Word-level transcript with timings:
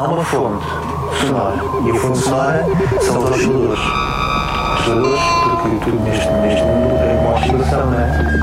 há 0.00 0.08
uma 0.08 0.24
fonte 0.24 0.64
sonora. 1.20 1.56
E 1.84 1.90
a 1.90 1.94
fonte 1.94 2.18
sonora 2.18 2.64
são 3.02 3.18
os 3.18 3.30
osciladores. 3.30 3.80
Osciladores, 4.78 5.20
porque 5.60 5.76
tudo 5.84 6.00
neste, 6.04 6.30
neste 6.30 6.62
mundo 6.62 6.96
é 6.96 7.18
uma 7.20 7.34
oscilação, 7.36 7.86
não 7.90 8.00
é? 8.00 8.40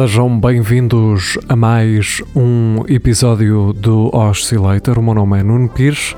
Sejam 0.00 0.40
bem-vindos 0.40 1.36
a 1.46 1.54
mais 1.54 2.22
um 2.34 2.86
episódio 2.88 3.74
do 3.74 4.08
Oscillator. 4.16 4.98
O 4.98 5.02
meu 5.02 5.12
nome 5.12 5.38
é 5.38 5.42
Nuno 5.42 5.68
Pires. 5.68 6.16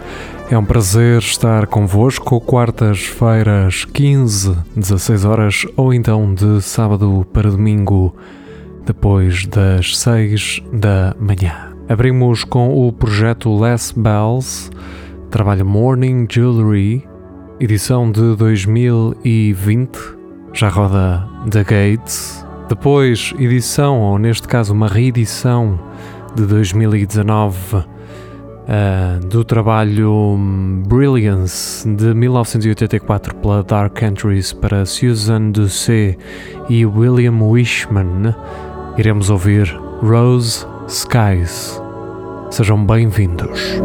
É 0.49 0.57
um 0.57 0.65
prazer 0.65 1.19
estar 1.19 1.67
convosco 1.67 2.41
quartas-feiras 2.41 3.85
15, 3.87 4.57
16 4.77 5.25
horas 5.25 5.67
ou 5.77 5.93
então 5.93 6.33
de 6.33 6.63
sábado 6.63 7.27
para 7.33 7.51
domingo 7.51 8.15
depois 8.87 9.47
das 9.47 9.99
6 9.99 10.63
da 10.73 11.17
manhã. 11.19 11.75
Abrimos 11.89 12.45
com 12.45 12.87
o 12.87 12.93
projeto 12.93 13.61
Les 13.61 13.91
Bells, 13.91 14.71
trabalho 15.29 15.67
Morning 15.67 16.29
Jewelry, 16.31 17.05
edição 17.59 18.13
de 18.13 18.37
2020, 18.37 19.99
já 20.53 20.69
roda 20.69 21.29
The 21.51 21.65
Gates. 21.65 22.42
Depois, 22.73 23.35
edição, 23.39 24.01
ou 24.01 24.19
neste 24.19 24.49
caso 24.49 24.73
uma 24.73 24.89
reedição 24.89 25.79
de 26.35 26.47
2019 26.47 27.85
ah, 28.67 29.21
do 29.27 29.45
trabalho 29.45 30.11
hum, 30.11 30.83
Brilliance 30.87 31.87
de 31.87 32.15
1984 32.15 33.35
pela 33.35 33.63
Dark 33.63 34.01
Entries 34.01 34.55
para 34.55 34.87
Susan 34.87 35.51
Doucet 35.51 36.17
e 36.71 36.87
William 36.87 37.43
Wishman, 37.43 38.35
iremos 38.97 39.29
ouvir 39.29 39.69
Rose 40.01 40.67
Skies. 40.89 41.79
Sejam 42.51 42.87
bem-vindos. 42.87 43.83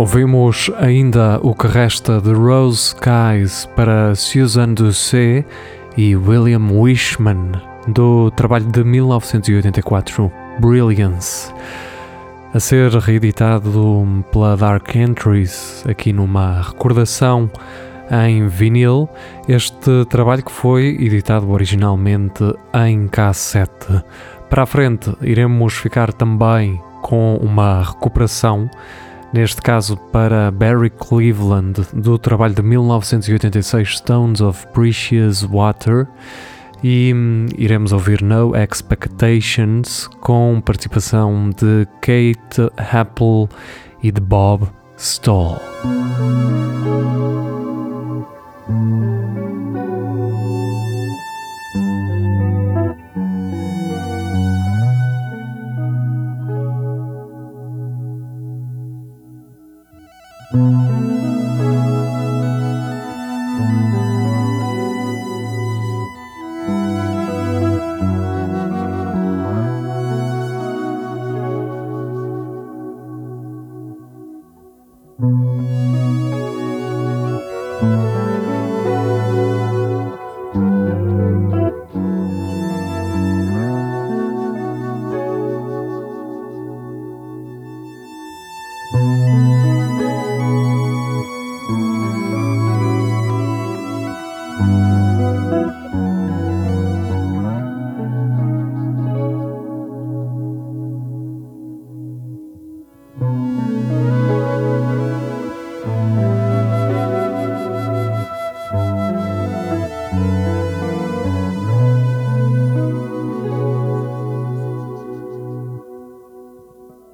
Ouvimos 0.00 0.70
ainda 0.78 1.38
o 1.42 1.54
que 1.54 1.66
resta 1.66 2.22
de 2.22 2.32
Rose 2.32 2.94
Skies 2.94 3.68
para 3.76 4.14
Susan 4.14 4.72
Doucet 4.72 5.44
e 5.94 6.16
William 6.16 6.72
Wishman, 6.72 7.52
do 7.86 8.30
trabalho 8.30 8.64
de 8.64 8.82
1984, 8.82 10.32
Brilliance, 10.58 11.52
a 12.54 12.58
ser 12.58 12.90
reeditado 12.92 14.24
pela 14.32 14.56
Dark 14.56 14.96
Entries, 14.96 15.84
aqui 15.86 16.14
numa 16.14 16.62
recordação 16.62 17.50
em 18.26 18.48
vinil, 18.48 19.06
este 19.46 20.06
trabalho 20.08 20.42
que 20.42 20.50
foi 20.50 20.96
editado 20.98 21.50
originalmente 21.50 22.42
em 22.86 23.06
cassete. 23.06 24.02
Para 24.48 24.62
a 24.62 24.66
frente, 24.66 25.14
iremos 25.20 25.74
ficar 25.74 26.10
também 26.10 26.80
com 27.02 27.36
uma 27.36 27.82
recuperação 27.82 28.70
neste 29.32 29.60
caso 29.62 29.96
para 29.96 30.50
Barry 30.50 30.90
Cleveland, 30.90 31.80
do 31.92 32.18
trabalho 32.18 32.54
de 32.54 32.62
1986 32.62 33.96
Stones 33.98 34.40
of 34.40 34.66
Precious 34.68 35.42
Water. 35.42 36.06
E 36.82 37.12
hum, 37.14 37.46
iremos 37.58 37.92
ouvir 37.92 38.22
No 38.22 38.56
Expectations 38.56 40.08
com 40.20 40.60
participação 40.64 41.50
de 41.50 41.86
Kate 42.00 42.72
Apple 42.76 43.48
e 44.02 44.10
de 44.10 44.20
Bob 44.20 44.66
Stoll. 44.96 45.60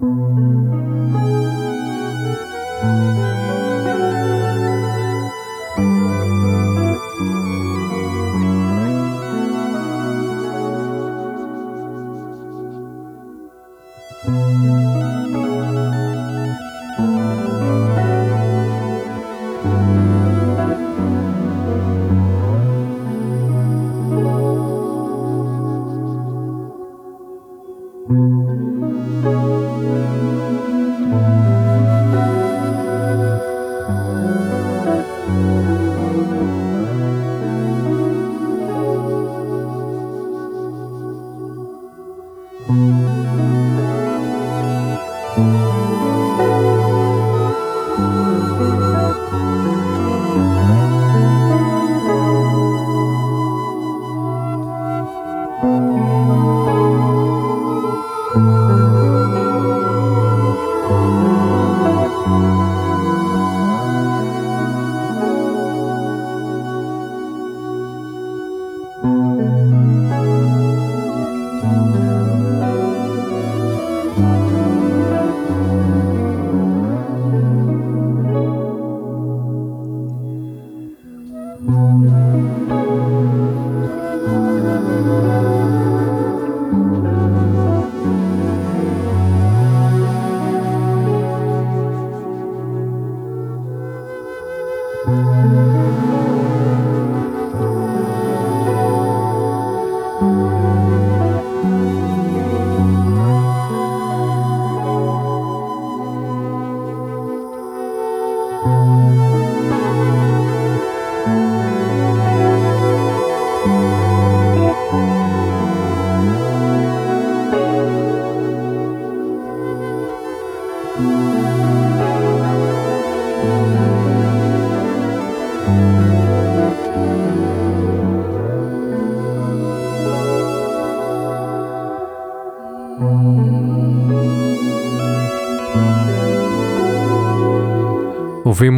Música 0.07 0.96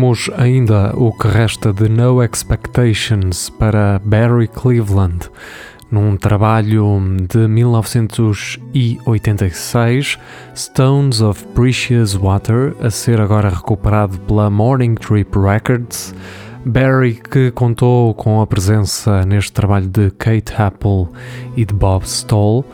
Ouvimos 0.08 0.30
ainda 0.38 0.96
o 0.96 1.12
que 1.12 1.28
resta 1.28 1.70
de 1.70 1.86
No 1.86 2.22
Expectations 2.22 3.50
para 3.50 4.00
Barry 4.02 4.48
Cleveland, 4.48 5.28
num 5.90 6.16
trabalho 6.16 6.98
de 7.28 7.46
1986, 7.46 10.18
Stones 10.54 11.20
of 11.20 11.44
Precious 11.48 12.14
Water, 12.14 12.74
a 12.80 12.88
ser 12.88 13.20
agora 13.20 13.50
recuperado 13.50 14.18
pela 14.20 14.48
Morning 14.48 14.94
Trip 14.94 15.38
Records. 15.38 16.14
Barry, 16.68 17.14
que 17.14 17.50
contou 17.50 18.12
com 18.12 18.42
a 18.42 18.46
presença 18.46 19.25
neste 19.25 19.50
trabalho 19.52 19.88
de 19.88 20.10
Kate 20.10 20.52
Apple 20.56 21.08
e 21.56 21.64
de 21.64 21.72
Bob 21.72 22.04
Stoll. 22.04 22.64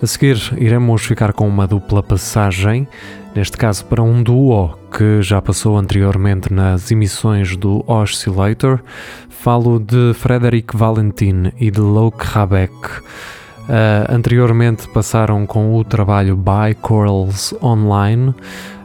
A 0.00 0.06
seguir, 0.06 0.38
iremos 0.56 1.02
ficar 1.02 1.32
com 1.32 1.48
uma 1.48 1.66
dupla 1.66 2.00
passagem 2.00 2.86
neste 3.34 3.56
caso 3.56 3.84
para 3.86 4.02
um 4.02 4.22
duo 4.22 4.78
que 4.96 5.20
já 5.20 5.42
passou 5.42 5.76
anteriormente 5.76 6.52
nas 6.52 6.90
emissões 6.92 7.56
do 7.56 7.84
Oscillator. 7.88 8.80
Falo 9.28 9.80
de 9.80 10.14
Frederick 10.14 10.76
Valentin 10.76 11.52
e 11.58 11.72
de 11.72 11.80
Luke 11.80 12.24
Rabeck. 12.24 12.72
Uh, 12.72 14.06
anteriormente 14.08 14.86
passaram 14.88 15.44
com 15.44 15.74
o 15.74 15.82
trabalho 15.82 16.36
By 16.36 16.74
Corals 16.80 17.52
Online, 17.62 18.32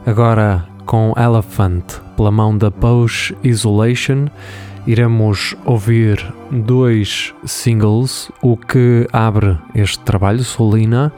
agora 0.06 0.75
com 0.86 1.14
Elephant 1.18 1.84
pela 2.16 2.32
mão 2.32 2.58
da 2.58 2.72
Posh 2.72 3.34
Isolation. 3.44 4.28
Iremos 4.88 5.56
ouvir 5.66 6.34
dois 6.52 7.34
singles, 7.46 8.32
o 8.42 8.56
que 8.56 9.08
abre 9.12 9.58
este 9.74 10.00
trabalho, 10.00 10.44
Solina, 10.44 11.12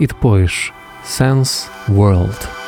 e 0.00 0.06
depois 0.06 0.72
Sense 1.04 1.68
World. 1.88 2.63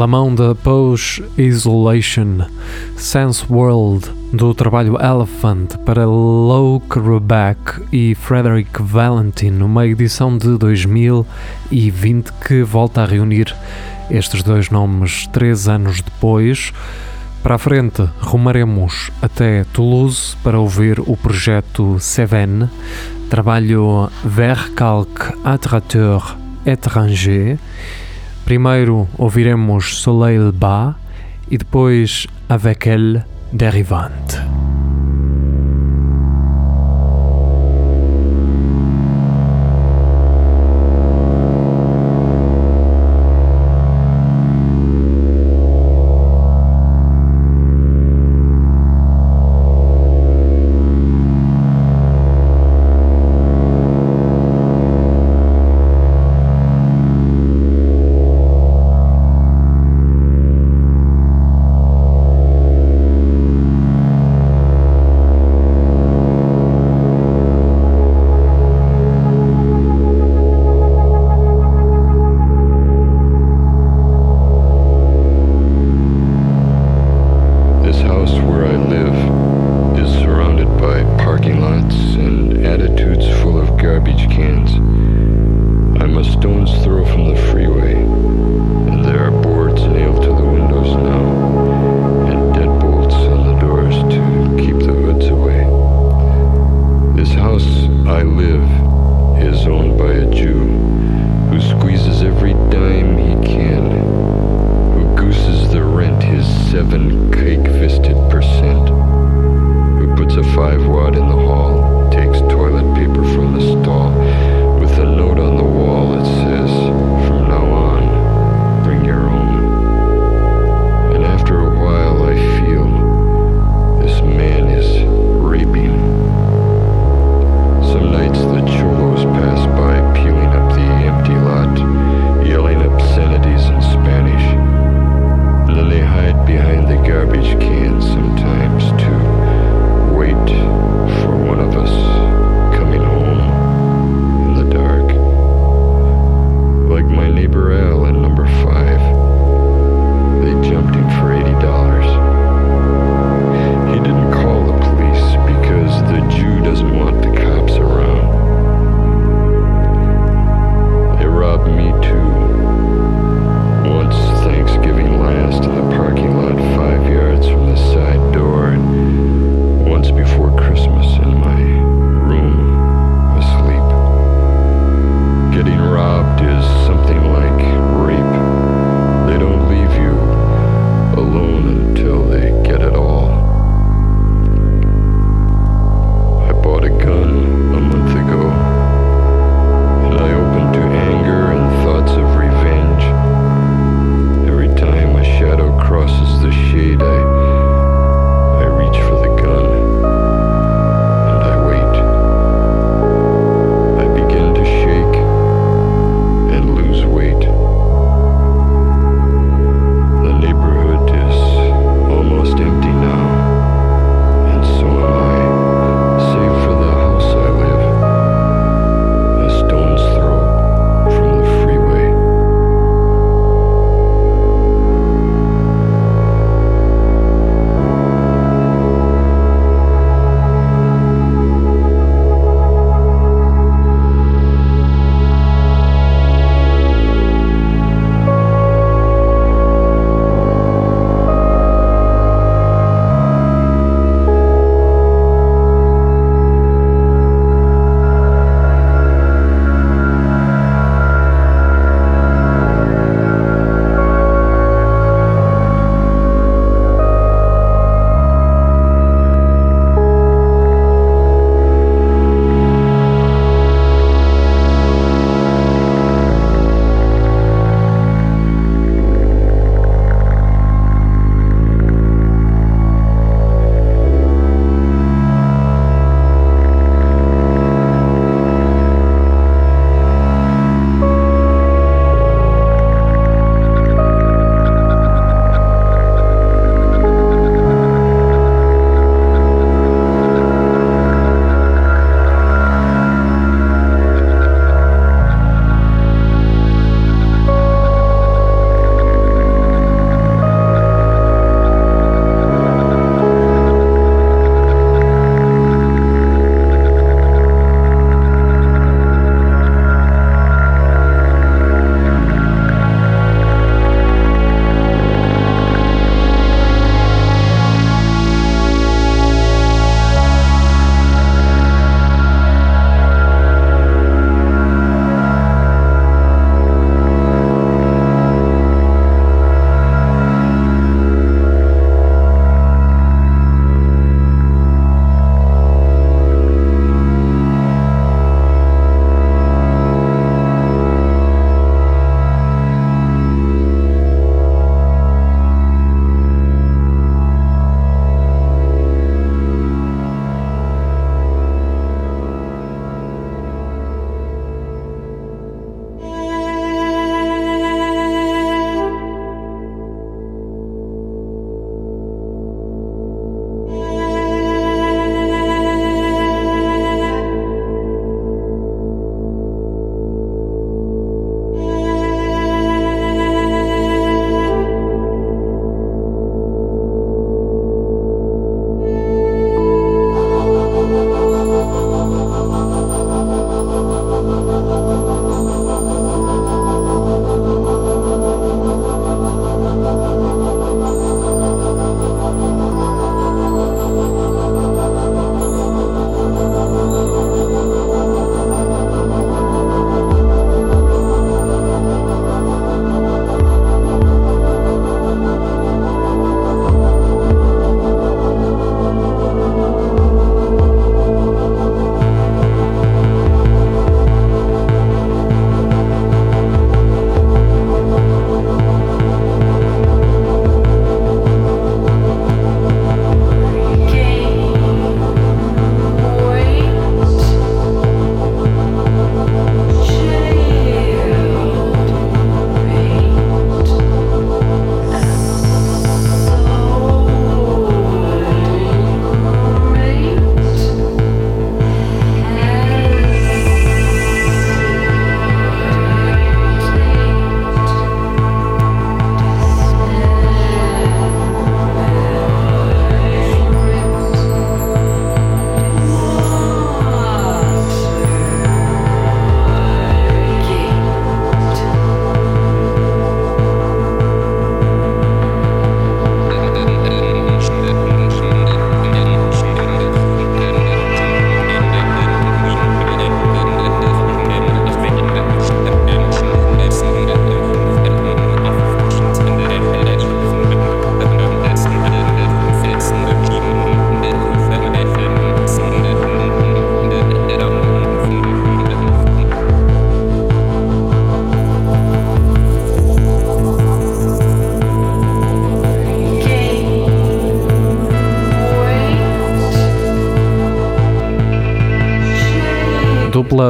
Pela 0.00 0.08
mão 0.08 0.34
da 0.34 0.54
Post 0.54 1.22
Isolation 1.36 2.46
Sense 2.96 3.44
World 3.50 4.08
do 4.32 4.54
trabalho 4.54 4.96
Elephant 4.98 5.76
para 5.84 6.06
Luke 6.06 6.98
Rebeck 6.98 7.82
e 7.92 8.14
Frederick 8.14 8.80
Valentin 8.80 9.50
numa 9.50 9.86
edição 9.86 10.38
de 10.38 10.56
2020 10.56 12.32
que 12.48 12.62
volta 12.62 13.02
a 13.02 13.04
reunir 13.04 13.54
estes 14.10 14.42
dois 14.42 14.70
nomes 14.70 15.26
três 15.26 15.68
anos 15.68 16.00
depois. 16.00 16.72
Para 17.42 17.56
a 17.56 17.58
frente, 17.58 18.02
rumaremos 18.22 19.10
até 19.20 19.64
Toulouse 19.64 20.34
para 20.42 20.58
ouvir 20.58 20.98
o 21.00 21.14
projeto 21.14 21.98
Seven, 22.00 22.70
trabalho 23.28 24.08
Vercalque 24.24 25.34
Attrateur 25.44 26.38
Étranger. 26.64 27.58
Primeiro 28.50 29.06
ouviremos 29.16 30.02
Soleil 30.02 30.50
Bas 30.50 30.96
e 31.48 31.56
depois 31.56 32.26
Avec 32.48 32.88
elle 32.88 33.24
Dérivante. 33.52 34.59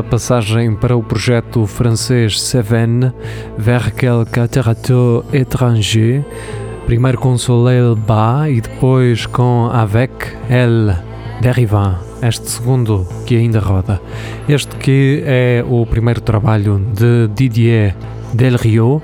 Passagem 0.02 0.74
para 0.74 0.96
o 0.96 1.02
projeto 1.02 1.66
francês 1.66 2.40
Seven, 2.40 3.12
Vers 3.58 3.92
quelques 3.92 4.42
littérature 4.42 5.24
étranger, 5.32 6.24
primeiro 6.86 7.18
com 7.18 7.36
Soleil 7.36 7.94
Bas 7.94 8.50
e 8.50 8.60
depois 8.60 9.26
com 9.26 9.70
Avec 9.72 10.12
Elle 10.48 10.96
Derivan, 11.40 11.98
este 12.22 12.50
segundo 12.50 13.06
que 13.26 13.36
ainda 13.36 13.60
roda. 13.60 14.00
Este 14.48 14.76
que 14.76 15.22
é 15.24 15.64
o 15.68 15.84
primeiro 15.86 16.20
trabalho 16.20 16.78
de 16.94 17.28
Didier 17.34 17.94
Del 18.32 18.56
Rio, 18.56 19.02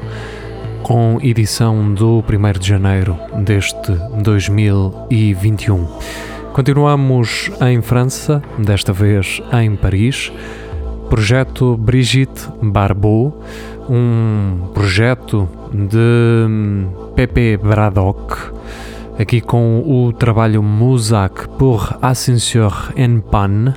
com 0.82 1.18
edição 1.22 1.92
do 1.94 2.22
1 2.22 2.58
de 2.58 2.68
janeiro 2.68 3.16
deste 3.44 3.92
2021. 4.22 5.86
Continuamos 6.56 7.50
em 7.60 7.82
França, 7.82 8.42
desta 8.56 8.90
vez 8.90 9.42
em 9.52 9.76
Paris. 9.76 10.32
Projeto 11.08 11.76
Brigitte 11.76 12.48
Barbot, 12.60 13.34
um 13.88 14.68
projeto 14.74 15.48
de 15.72 16.86
Pepe 17.14 17.56
Braddock, 17.56 18.52
aqui 19.18 19.40
com 19.40 19.82
o 19.86 20.12
trabalho 20.12 20.62
Musac 20.62 21.48
por 21.58 21.96
Ascenseur 22.02 22.92
en 22.96 23.20
Pan, 23.20 23.74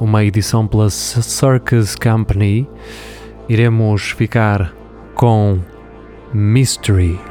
uma 0.00 0.24
edição 0.24 0.66
pela 0.66 0.90
Circus 0.90 1.94
Company. 1.94 2.68
Iremos 3.48 4.10
ficar 4.10 4.72
com 5.14 5.58
Mystery. 6.32 7.27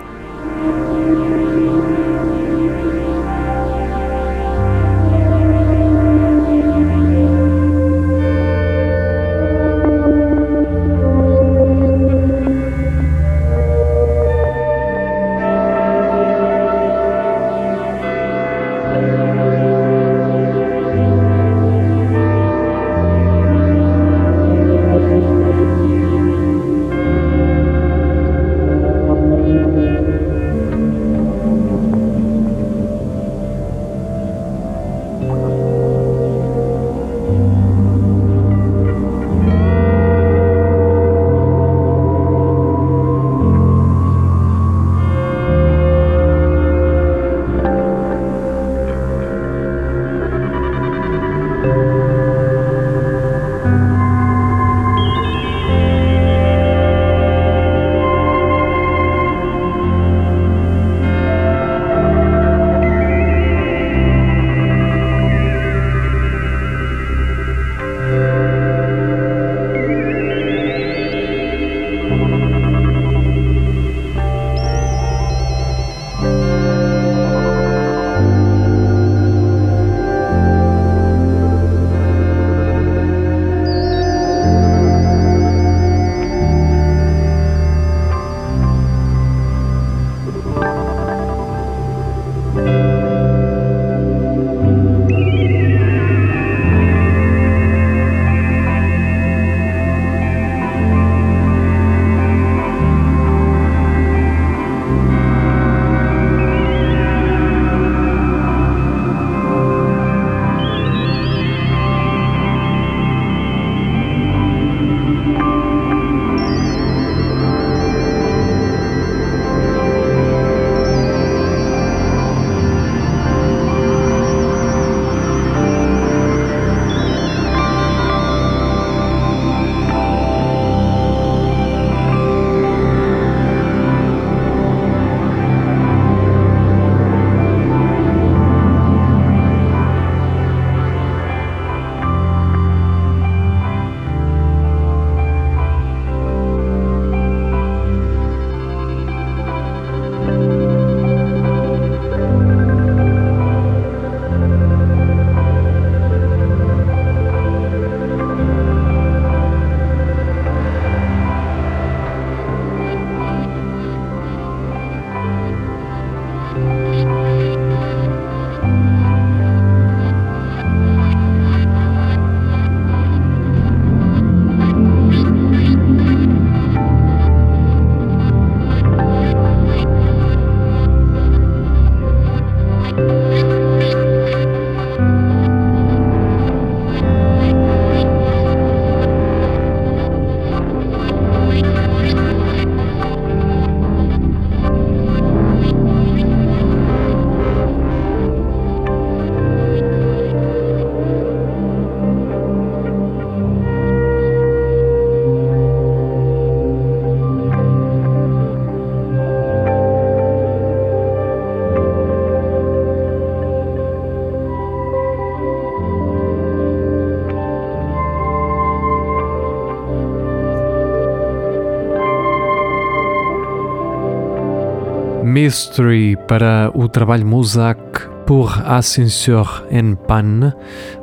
Mystery 225.38 226.17
para 226.27 226.71
o 226.73 226.89
trabalho 226.89 227.23
Mousac 227.23 227.77
pour 228.25 228.59
Ascenseur 228.65 229.67
en 229.71 229.93
Panne 229.93 230.51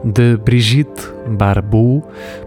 de 0.03 0.37
Brigitte 0.39 1.09
Barbou, 1.29 2.03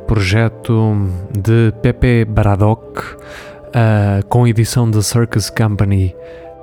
projeto 0.05 0.97
de 1.31 1.71
Pepe 1.81 2.25
Braddock, 2.25 2.99
uh, 2.99 4.25
com 4.27 4.45
edição 4.45 4.91
da 4.91 5.01
Circus 5.01 5.49
Company 5.49 6.13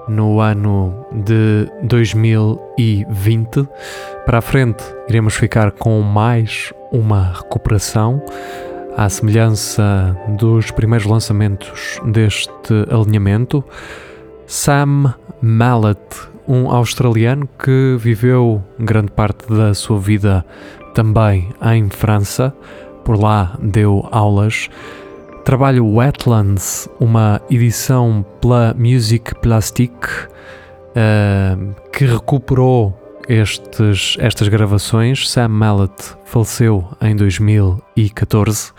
no 0.09 0.41
ano 0.41 1.07
de 1.11 1.71
2020. 1.85 3.67
Para 4.27 4.39
a 4.39 4.43
frente, 4.43 4.85
iremos 5.09 5.33
ficar 5.37 5.73
com 5.73 6.03
mais 6.03 6.71
uma 6.93 7.33
recuperação 7.33 8.23
à 8.95 9.09
semelhança 9.09 10.15
dos 10.37 10.71
primeiros 10.71 11.07
lançamentos 11.07 11.99
deste 12.05 12.75
alinhamento, 12.91 13.65
Sam 14.47 15.15
Mallet, 15.41 15.99
um 16.47 16.71
australiano 16.71 17.49
que 17.59 17.97
viveu 17.99 18.63
grande 18.79 19.11
parte 19.11 19.53
da 19.53 19.75
sua 19.75 19.99
vida 19.99 20.45
também 20.95 21.49
em 21.63 21.89
França, 21.89 22.55
por 23.05 23.21
lá 23.21 23.57
deu 23.61 24.07
aulas. 24.11 24.69
Trabalho 25.45 25.87
Wetlands, 25.87 26.89
uma 26.99 27.41
edição 27.51 28.25
pela 28.41 28.75
Music 28.79 29.35
Plastique, 29.37 30.09
uh, 30.91 31.75
que 31.93 32.07
recuperou 32.07 32.99
estes, 33.29 34.17
estas 34.19 34.49
gravações. 34.49 35.29
Sam 35.29 35.49
Mallet 35.49 35.93
faleceu 36.25 36.89
em 37.01 37.15
2014 37.17 38.73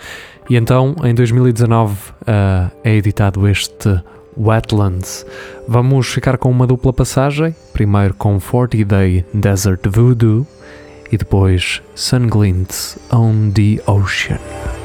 e 0.49 0.55
então 0.55 0.95
em 1.03 1.13
2019 1.13 1.93
uh, 1.93 2.72
é 2.84 2.95
editado 2.95 3.47
este 3.47 4.01
Wetlands. 4.38 5.25
Vamos 5.67 6.07
ficar 6.07 6.38
com 6.38 6.49
uma 6.49 6.67
dupla 6.67 6.93
passagem, 6.93 7.55
primeiro 7.73 8.13
com 8.13 8.39
40 8.39 8.86
Day 8.86 9.25
Desert 9.33 9.81
Voodoo 9.88 10.45
e 11.11 11.17
depois 11.17 11.81
Sun 11.93 12.27
Glints 12.27 12.97
on 13.11 13.51
the 13.51 13.81
Ocean. 13.89 14.84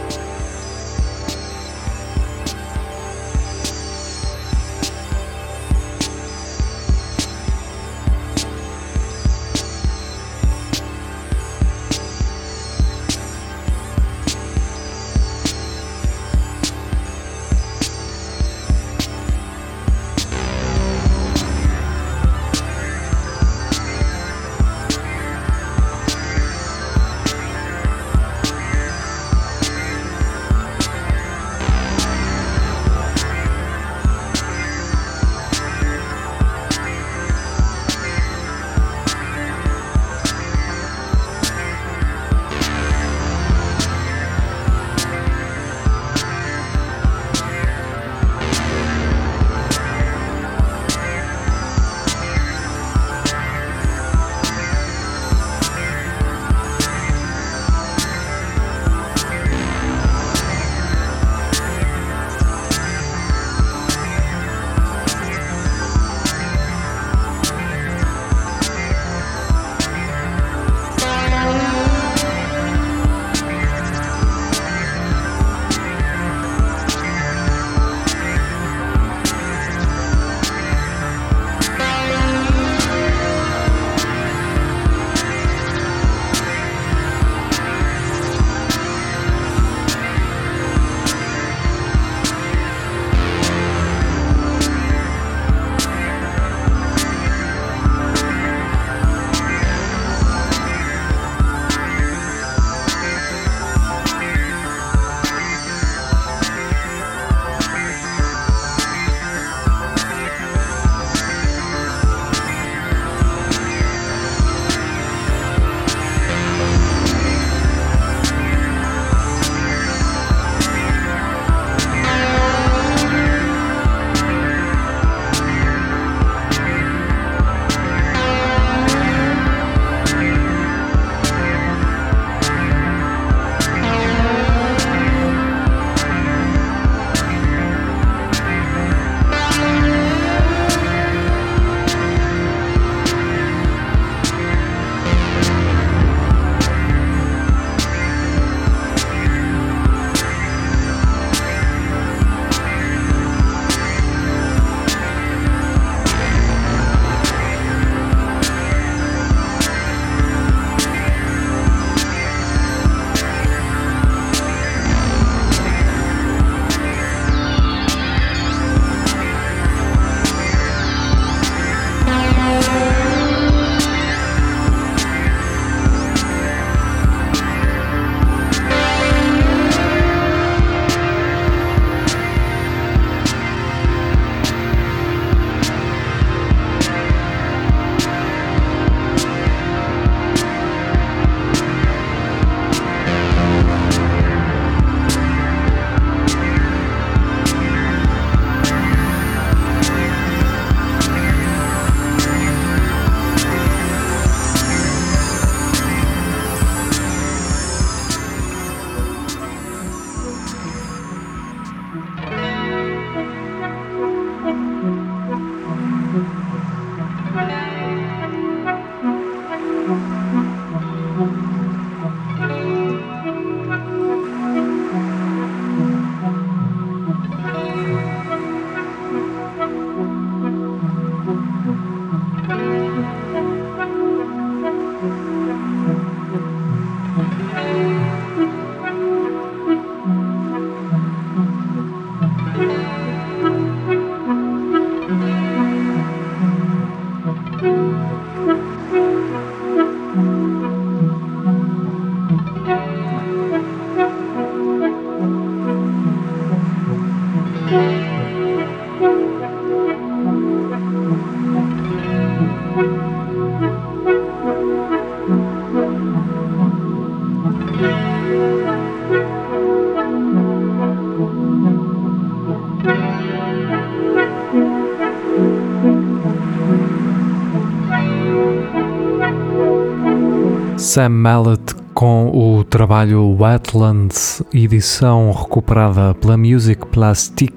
Sam 280.90 281.10
Mallet 281.10 281.72
com 281.94 282.32
o 282.34 282.64
trabalho 282.64 283.36
Wetlands, 283.38 284.42
edição 284.52 285.30
recuperada 285.30 286.16
pela 286.16 286.36
Music 286.36 286.84
Plastic. 286.88 287.54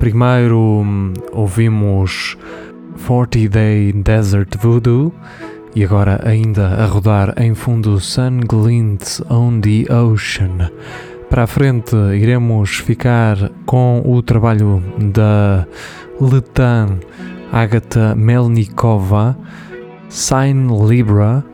Primeiro 0.00 0.58
hum, 0.58 1.12
ouvimos 1.30 2.36
40 3.06 3.48
Day 3.48 3.92
Desert 3.92 4.56
Voodoo 4.60 5.14
e 5.76 5.84
agora 5.84 6.20
ainda 6.24 6.66
a 6.66 6.84
rodar 6.84 7.32
em 7.36 7.54
fundo 7.54 8.00
Sun 8.00 8.40
Glints 8.40 9.22
on 9.30 9.60
the 9.60 9.86
Ocean. 9.94 10.68
Para 11.30 11.44
a 11.44 11.46
frente 11.46 11.94
iremos 11.94 12.70
ficar 12.78 13.36
com 13.64 14.02
o 14.04 14.20
trabalho 14.20 14.82
da 14.98 15.64
Letan 16.20 16.98
Agatha 17.52 18.16
Melnikova, 18.16 19.38
Sign 20.08 20.66
Libra, 20.88 21.44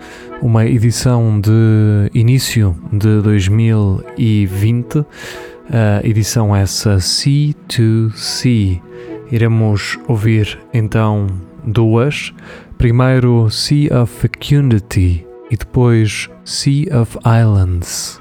uma 0.41 0.65
edição 0.65 1.41
de 1.41 2.11
início 2.15 2.77
de 2.93 3.21
2020, 3.23 5.05
a 5.71 6.07
edição 6.07 6.55
essa 6.55 6.97
C2C. 6.97 8.81
Iremos 9.31 9.99
ouvir 10.07 10.59
então 10.73 11.27
duas. 11.65 12.33
Primeiro 12.77 13.51
Sea 13.51 14.03
of 14.03 14.13
Fecundity 14.13 15.27
e 15.51 15.57
depois 15.57 16.31
Sea 16.45 17.01
of 17.01 17.19
Islands. 17.25 18.21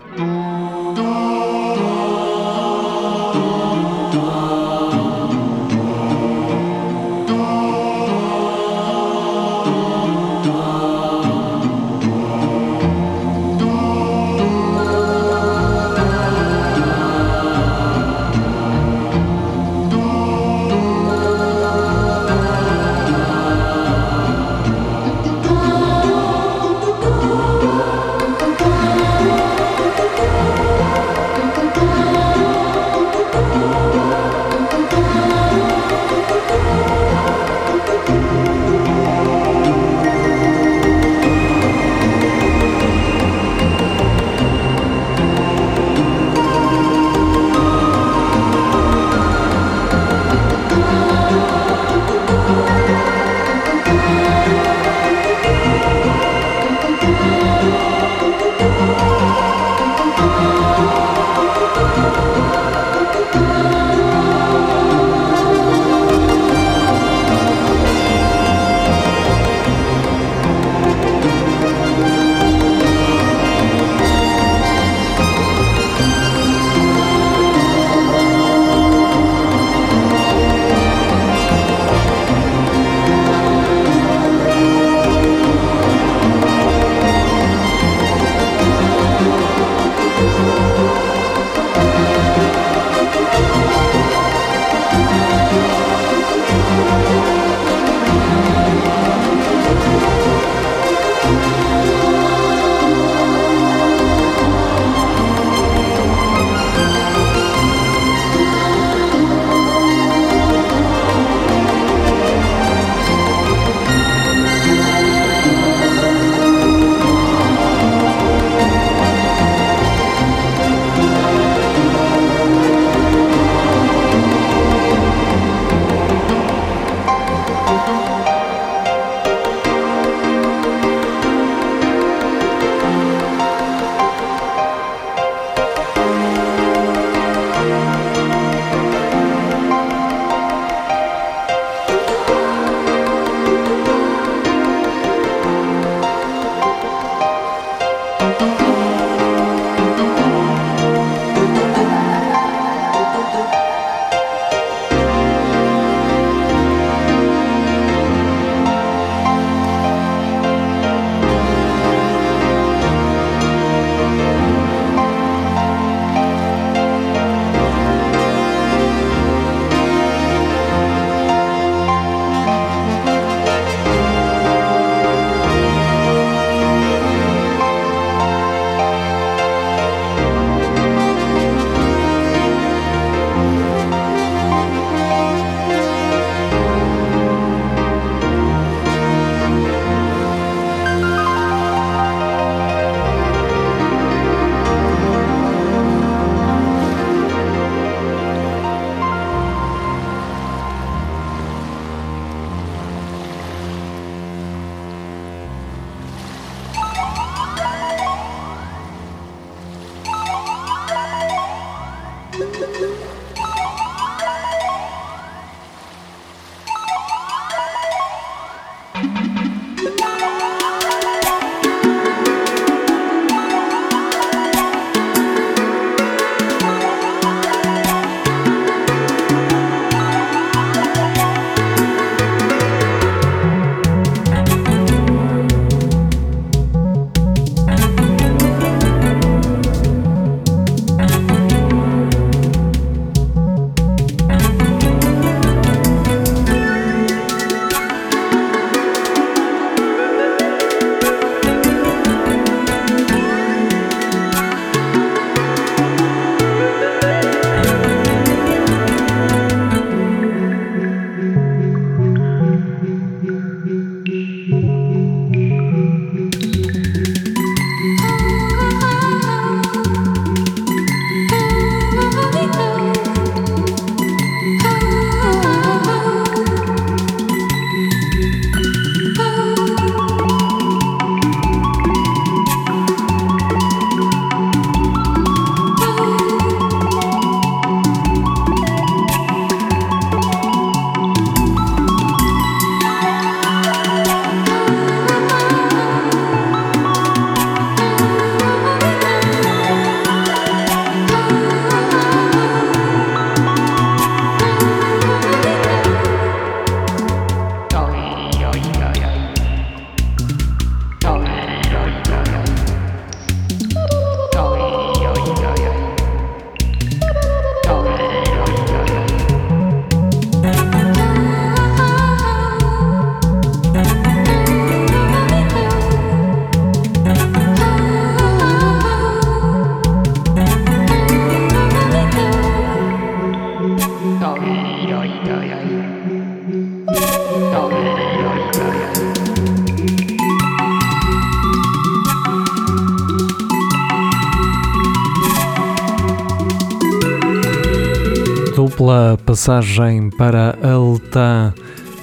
Passagem 349.38 350.10
para 350.10 350.58
Altan 350.64 351.54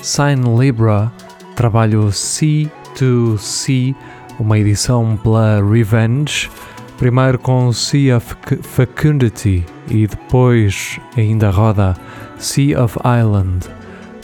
Sign 0.01 0.57
Libra, 0.57 1.11
trabalho 1.57 2.05
C2C, 2.07 3.93
uma 4.39 4.57
edição 4.57 5.18
pela 5.20 5.61
Revenge, 5.61 6.49
primeiro 6.97 7.37
com 7.41 7.72
Sea 7.72 8.18
of 8.18 8.37
Fecundity 8.62 9.66
e 9.91 10.07
depois 10.07 11.01
ainda 11.16 11.51
roda 11.51 11.97
Sea 12.39 12.80
of 12.80 12.97
Island. 13.01 13.66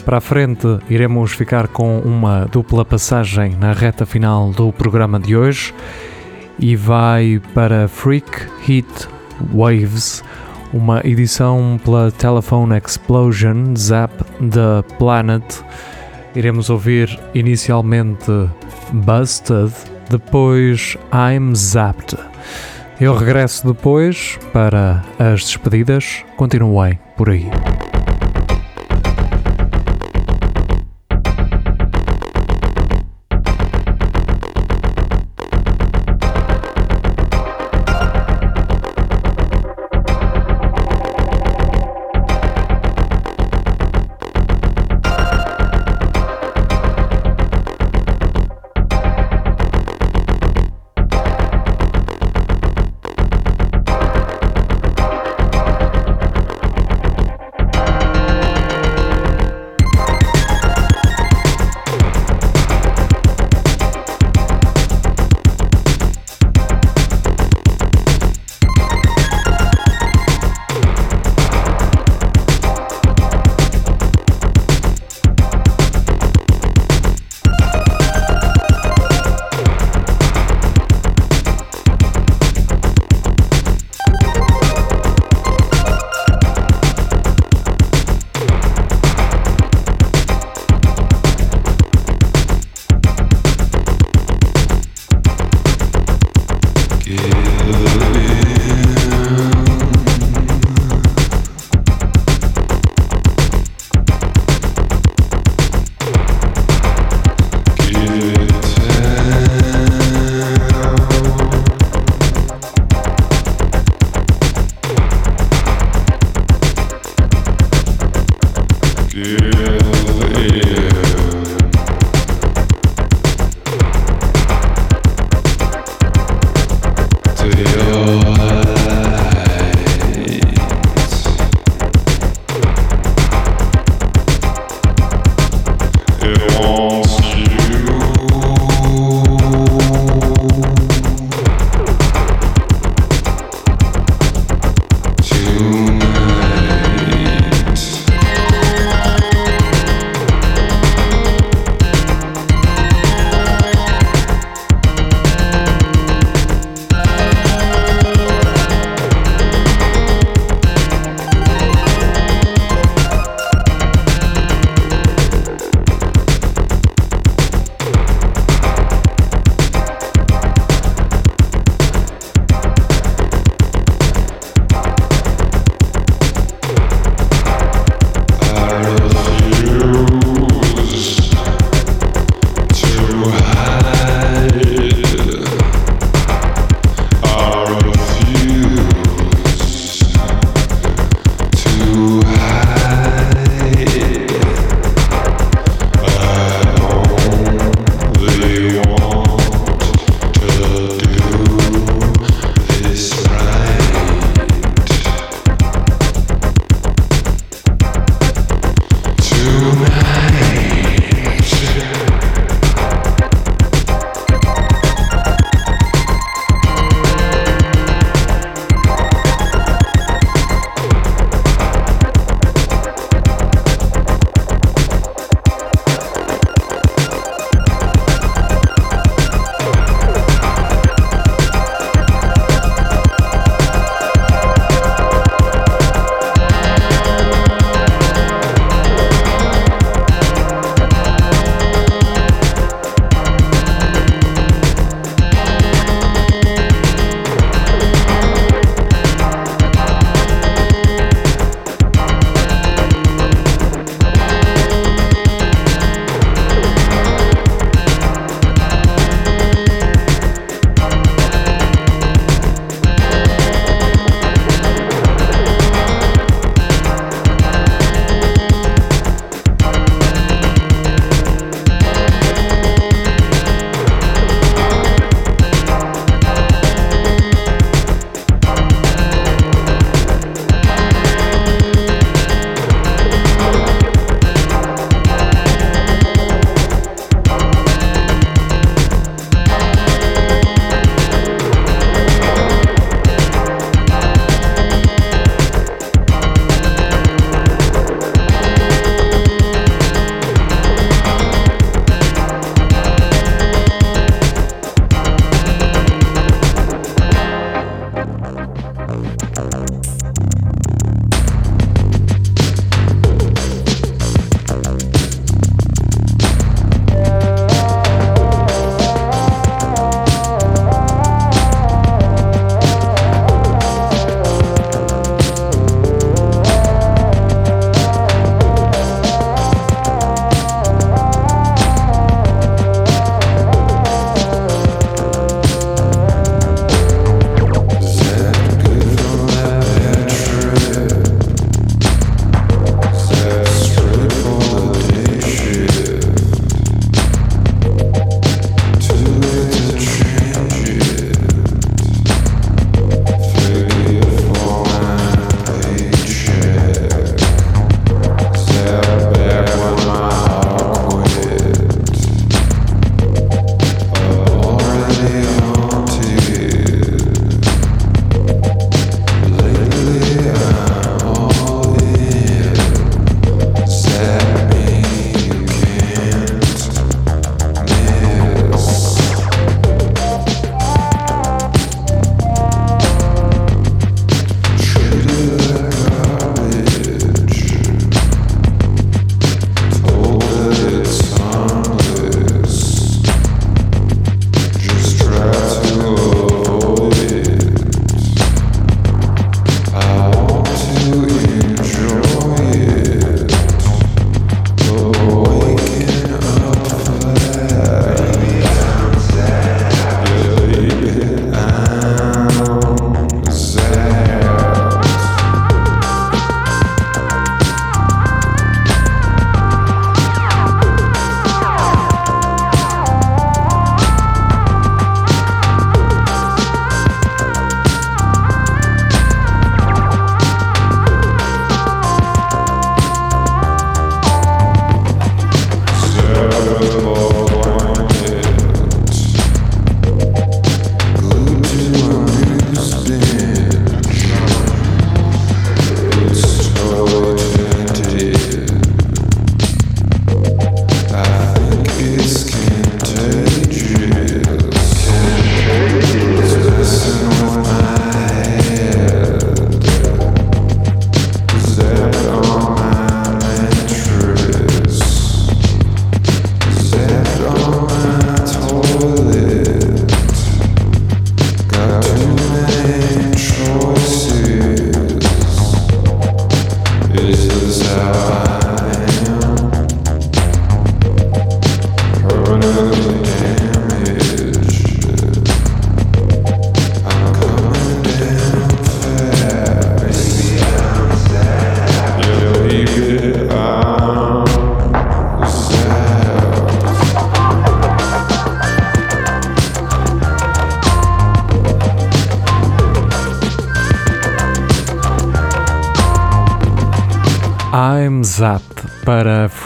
Para 0.05 0.19
a 0.19 0.21
frente, 0.21 0.79
iremos 0.89 1.33
ficar 1.33 1.67
com 1.67 1.99
uma 1.99 2.45
dupla 2.45 2.85
passagem 2.85 3.57
na 3.59 3.73
reta 3.73 4.05
final 4.05 4.51
do 4.51 4.71
programa 4.71 5.19
de 5.19 5.35
hoje 5.35 5.73
e 6.57 6.77
vai 6.77 7.41
para 7.53 7.89
Freak 7.89 8.47
Heat 8.65 9.09
Waves 9.53 10.23
uma 10.73 11.01
edição 11.03 11.79
pela 11.83 12.11
Telephone 12.11 12.77
Explosion 12.77 13.75
Zap 13.75 14.13
the 14.39 14.95
Planet. 14.97 15.43
Iremos 16.35 16.69
ouvir 16.69 17.19
inicialmente 17.33 18.31
Busted, 18.91 19.71
depois 20.09 20.97
I'm 21.13 21.53
Zapped. 21.55 22.17
Eu 22.99 23.15
regresso 23.15 23.67
depois 23.67 24.37
para 24.53 25.03
as 25.17 25.43
despedidas. 25.43 26.23
Continuem 26.37 26.99
por 27.17 27.29
aí. 27.29 27.49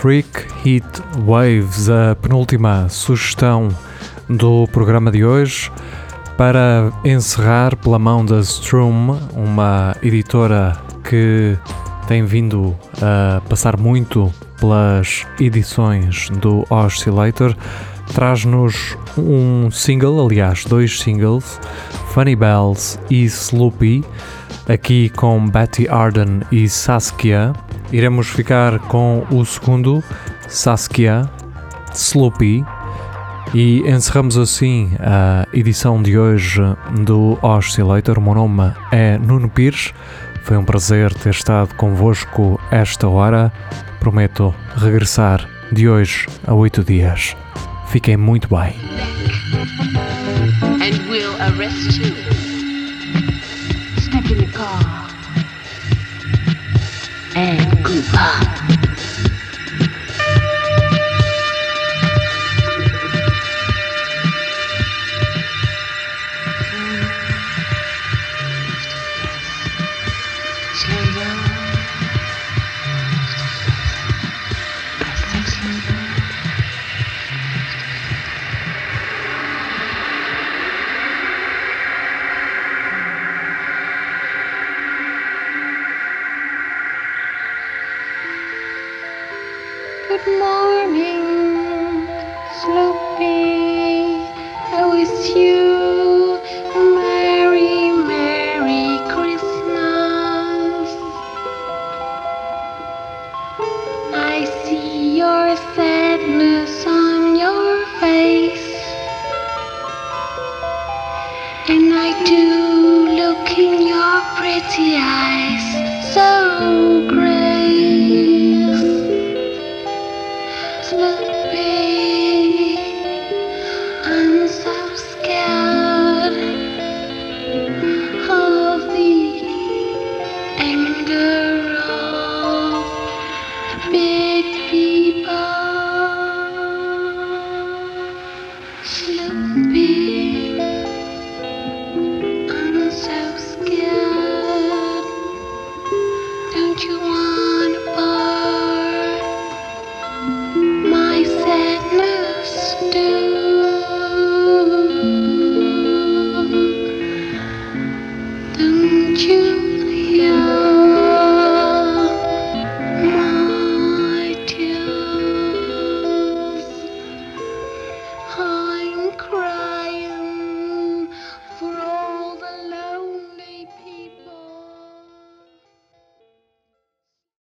Freak 0.06 0.46
Heat 0.64 1.02
Waves, 1.26 1.90
a 1.90 2.16
penúltima 2.22 2.88
sugestão 2.90 3.70
do 4.30 4.68
programa 4.68 5.12
de 5.12 5.26
hoje, 5.26 5.72
para 6.38 6.94
encerrar 7.04 7.76
pela 7.76 7.98
mão 7.98 8.24
da 8.24 8.40
Strum, 8.40 9.18
uma 9.34 9.96
editora 10.04 10.78
que 11.04 11.58
tem 12.08 12.24
vindo 12.24 12.76
a 13.02 13.42
passar 13.50 13.78
muito 13.78 14.32
pelas 14.60 15.26
edições 15.40 16.30
do 16.30 16.68
Oscillator, 16.70 17.58
traz-nos 18.14 18.96
um 19.18 19.72
single, 19.72 20.24
aliás, 20.24 20.66
dois 20.66 21.00
singles, 21.00 21.60
Funny 22.14 22.36
Bells 22.36 23.00
e 23.10 23.24
Sloopy, 23.24 24.04
aqui 24.70 25.10
com 25.10 25.50
Betty 25.50 25.88
Arden 25.90 26.42
e 26.52 26.70
Saskia. 26.70 27.54
Iremos 27.92 28.28
ficar 28.28 28.80
com 28.80 29.26
o 29.30 29.46
segundo, 29.46 30.04
Saskia, 30.48 31.30
Sloopy, 31.94 32.66
e 33.54 33.80
encerramos 33.90 34.38
assim 34.38 34.92
a 35.00 35.48
edição 35.54 36.02
de 36.02 36.18
hoje 36.18 36.62
do 37.00 37.38
Oscillator. 37.42 38.18
O 38.18 38.22
meu 38.22 38.36
nome 38.36 38.74
é 38.92 39.18
Nuno 39.18 39.50
Pires. 39.50 39.94
Foi 40.44 40.58
um 40.58 40.66
prazer 40.66 41.14
ter 41.14 41.30
estado 41.30 41.74
convosco 41.76 42.60
esta 42.70 43.08
hora. 43.08 43.52
Prometo 44.00 44.54
regressar 44.76 45.48
de 45.72 45.88
hoje 45.88 46.28
a 46.46 46.54
oito 46.54 46.84
dias. 46.84 47.36
Fiquem 47.88 48.18
muito 48.18 48.50
bem. 48.54 48.76
And 57.36 57.65
意。 57.96 58.36